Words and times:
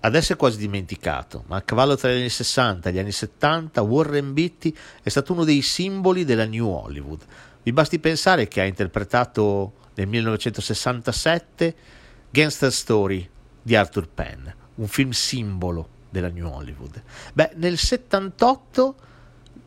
Adesso 0.00 0.34
è 0.34 0.36
quasi 0.36 0.58
dimenticato, 0.58 1.42
ma 1.48 1.56
a 1.56 1.62
cavallo 1.62 1.96
tra 1.96 2.12
gli 2.12 2.18
anni 2.18 2.28
60 2.28 2.88
e 2.88 2.92
gli 2.92 2.98
anni 2.98 3.10
70 3.10 3.82
Warren 3.82 4.32
Beatty 4.32 4.72
è 5.02 5.08
stato 5.08 5.32
uno 5.32 5.42
dei 5.42 5.60
simboli 5.60 6.24
della 6.24 6.46
New 6.46 6.68
Hollywood. 6.68 7.24
Vi 7.64 7.72
basti 7.72 7.98
pensare 7.98 8.46
che 8.46 8.60
ha 8.60 8.64
interpretato 8.64 9.72
nel 9.94 10.06
1967 10.06 11.74
Gangster 12.30 12.72
Story 12.72 13.28
di 13.60 13.74
Arthur 13.74 14.08
Penn, 14.08 14.46
un 14.76 14.86
film 14.86 15.10
simbolo 15.10 15.88
della 16.10 16.28
New 16.28 16.46
Hollywood. 16.46 17.02
Beh, 17.32 17.52
nel 17.56 17.76
78 17.76 18.96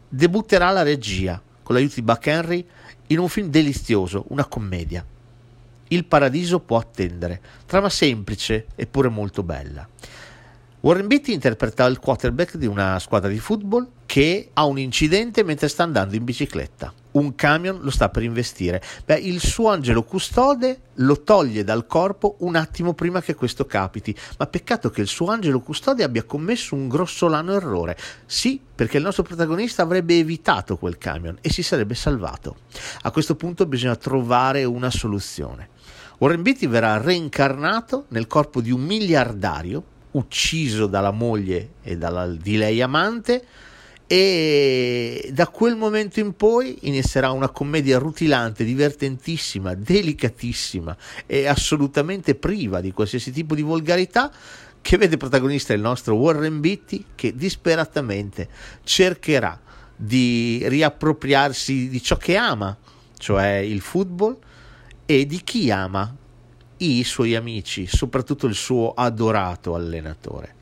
debutterà 0.07 0.69
la 0.69 0.81
regia 0.81 1.41
con 1.61 1.75
l'aiuto 1.75 1.95
di 1.95 2.01
Buck 2.03 2.25
Henry 2.27 2.65
in 3.07 3.19
un 3.19 3.27
film 3.27 3.49
delizioso, 3.49 4.25
una 4.29 4.45
commedia. 4.45 5.05
Il 5.91 6.05
paradiso 6.05 6.59
può 6.61 6.77
attendere, 6.77 7.41
trama 7.65 7.89
semplice 7.89 8.67
eppure 8.75 9.09
molto 9.09 9.43
bella. 9.43 9.85
Warren 10.83 11.05
Beatty 11.05 11.31
interpreta 11.31 11.85
il 11.85 11.99
quarterback 11.99 12.57
di 12.57 12.65
una 12.65 12.97
squadra 12.97 13.29
di 13.29 13.37
football 13.37 13.87
che 14.07 14.49
ha 14.51 14.65
un 14.65 14.79
incidente 14.79 15.43
mentre 15.43 15.67
sta 15.67 15.83
andando 15.83 16.15
in 16.15 16.23
bicicletta. 16.23 16.91
Un 17.11 17.35
camion 17.35 17.81
lo 17.81 17.91
sta 17.91 18.09
per 18.09 18.23
investire. 18.23 18.81
Beh, 19.05 19.19
il 19.19 19.39
suo 19.41 19.69
angelo 19.69 20.01
custode 20.01 20.79
lo 20.95 21.21
toglie 21.21 21.63
dal 21.63 21.85
corpo 21.85 22.37
un 22.39 22.55
attimo 22.55 22.95
prima 22.95 23.21
che 23.21 23.35
questo 23.35 23.67
capiti. 23.67 24.15
Ma 24.39 24.47
peccato 24.47 24.89
che 24.89 25.01
il 25.01 25.07
suo 25.07 25.27
angelo 25.27 25.59
custode 25.59 26.01
abbia 26.01 26.23
commesso 26.23 26.73
un 26.73 26.87
grossolano 26.87 27.53
errore. 27.53 27.95
Sì, 28.25 28.59
perché 28.73 28.97
il 28.97 29.03
nostro 29.03 29.21
protagonista 29.21 29.83
avrebbe 29.83 30.17
evitato 30.17 30.77
quel 30.77 30.97
camion 30.97 31.37
e 31.41 31.51
si 31.51 31.61
sarebbe 31.61 31.93
salvato. 31.93 32.55
A 33.01 33.11
questo 33.11 33.35
punto 33.35 33.67
bisogna 33.67 33.95
trovare 33.95 34.63
una 34.63 34.89
soluzione. 34.89 35.69
Warren 36.17 36.41
Beatty 36.41 36.65
verrà 36.67 36.97
reincarnato 36.97 38.05
nel 38.09 38.25
corpo 38.25 38.61
di 38.61 38.71
un 38.71 38.81
miliardario 38.81 39.83
ucciso 40.11 40.87
dalla 40.87 41.11
moglie 41.11 41.73
e 41.83 41.97
dalla, 41.97 42.27
di 42.27 42.57
lei 42.57 42.81
amante 42.81 43.45
e 44.11 45.29
da 45.31 45.47
quel 45.47 45.77
momento 45.77 46.19
in 46.19 46.35
poi 46.35 46.79
inizierà 46.81 47.31
una 47.31 47.47
commedia 47.47 47.97
rutilante, 47.97 48.65
divertentissima, 48.65 49.73
delicatissima 49.73 50.97
e 51.25 51.47
assolutamente 51.47 52.35
priva 52.35 52.81
di 52.81 52.91
qualsiasi 52.91 53.31
tipo 53.31 53.55
di 53.55 53.61
volgarità 53.61 54.29
che 54.81 54.97
vede 54.97 55.15
protagonista 55.15 55.71
il 55.71 55.79
nostro 55.79 56.15
Warren 56.15 56.59
Beatty 56.59 57.05
che 57.15 57.33
disperatamente 57.35 58.49
cercherà 58.83 59.57
di 59.95 60.61
riappropriarsi 60.67 61.87
di 61.87 62.01
ciò 62.01 62.17
che 62.17 62.35
ama, 62.35 62.75
cioè 63.17 63.57
il 63.57 63.79
football 63.79 64.37
e 65.05 65.25
di 65.25 65.41
chi 65.41 65.71
ama 65.71 66.13
i 66.81 67.03
suoi 67.03 67.35
amici, 67.35 67.87
soprattutto 67.87 68.47
il 68.47 68.55
suo 68.55 68.93
adorato 68.93 69.75
allenatore. 69.75 70.55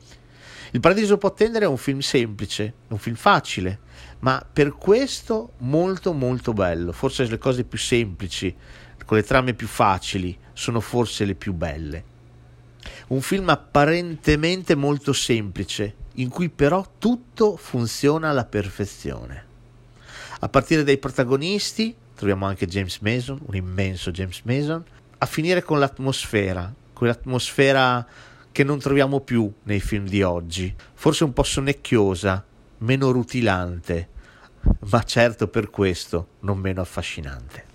Il 0.72 0.80
Paradiso 0.80 1.18
può 1.18 1.30
attendere 1.30 1.64
è 1.64 1.68
un 1.68 1.76
film 1.76 1.98
semplice, 1.98 2.74
un 2.88 2.98
film 2.98 3.16
facile, 3.16 3.80
ma 4.20 4.44
per 4.50 4.74
questo 4.74 5.52
molto 5.58 6.12
molto 6.12 6.52
bello. 6.52 6.92
Forse 6.92 7.26
le 7.26 7.38
cose 7.38 7.64
più 7.64 7.78
semplici, 7.78 8.54
con 9.04 9.16
le 9.16 9.24
trame 9.24 9.54
più 9.54 9.66
facili, 9.66 10.36
sono 10.52 10.80
forse 10.80 11.24
le 11.24 11.34
più 11.34 11.52
belle. 11.52 12.04
Un 13.08 13.20
film 13.20 13.48
apparentemente 13.48 14.76
molto 14.76 15.12
semplice, 15.12 15.94
in 16.14 16.28
cui 16.28 16.48
però 16.48 16.86
tutto 16.98 17.56
funziona 17.56 18.28
alla 18.28 18.44
perfezione. 18.44 19.46
A 20.40 20.48
partire 20.48 20.84
dai 20.84 20.98
protagonisti, 20.98 21.94
troviamo 22.14 22.46
anche 22.46 22.66
James 22.66 22.98
Mason, 23.00 23.40
un 23.46 23.56
immenso 23.56 24.12
James 24.12 24.40
Mason, 24.44 24.84
a 25.22 25.26
finire 25.26 25.62
con 25.62 25.78
l'atmosfera, 25.78 26.72
quell'atmosfera 26.94 28.06
che 28.50 28.64
non 28.64 28.78
troviamo 28.78 29.20
più 29.20 29.52
nei 29.64 29.80
film 29.80 30.06
di 30.06 30.22
oggi, 30.22 30.74
forse 30.94 31.24
un 31.24 31.34
po' 31.34 31.42
sonnecchiosa, 31.42 32.42
meno 32.78 33.10
rutilante, 33.10 34.08
ma 34.90 35.02
certo 35.02 35.48
per 35.48 35.68
questo 35.68 36.28
non 36.40 36.58
meno 36.58 36.80
affascinante. 36.80 37.68